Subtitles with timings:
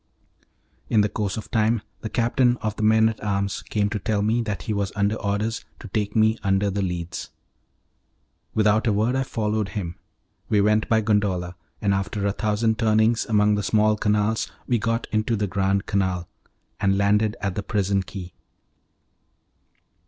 [0.89, 4.41] In course of time the captain of the men at arms came to tell me
[4.41, 7.29] that he was under orders to take me under the Leads.
[8.55, 9.99] Without a word I followed him.
[10.49, 15.05] We went by gondola, and after a thousand turnings among the small canals we got
[15.11, 16.27] into the Grand Canal,
[16.79, 18.33] and landed at the prison quay.